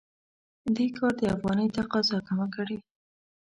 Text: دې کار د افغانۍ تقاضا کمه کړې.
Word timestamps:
دې 0.75 0.87
کار 0.97 1.13
د 1.19 1.23
افغانۍ 1.35 1.67
تقاضا 1.79 2.17
کمه 2.27 2.47
کړې. 2.55 2.77